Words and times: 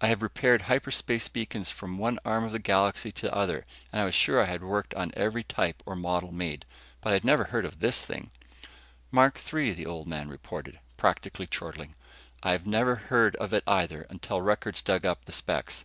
I 0.00 0.08
have 0.08 0.20
repaired 0.20 0.62
hyperspace 0.62 1.28
beacons 1.28 1.70
from 1.70 1.96
one 1.96 2.18
arm 2.24 2.42
of 2.42 2.50
the 2.50 2.58
Galaxy 2.58 3.12
to 3.12 3.26
the 3.26 3.32
other 3.32 3.64
and 3.92 4.04
was 4.04 4.16
sure 4.16 4.42
I 4.42 4.46
had 4.46 4.64
worked 4.64 4.92
on 4.94 5.12
every 5.14 5.44
type 5.44 5.80
or 5.86 5.94
model 5.94 6.32
made. 6.32 6.64
But 7.00 7.10
I 7.10 7.12
had 7.14 7.22
never 7.24 7.44
heard 7.44 7.64
of 7.64 7.78
this 7.78 8.04
kind. 8.04 8.30
"Mark 9.12 9.40
III," 9.54 9.72
the 9.74 9.86
Old 9.86 10.08
Man 10.08 10.28
repeated, 10.28 10.80
practically 10.96 11.46
chortling. 11.46 11.94
"I 12.42 12.58
never 12.64 12.96
heard 12.96 13.36
of 13.36 13.52
it 13.54 13.62
either 13.68 14.08
until 14.10 14.42
Records 14.42 14.82
dug 14.82 15.06
up 15.06 15.24
the 15.26 15.32
specs. 15.32 15.84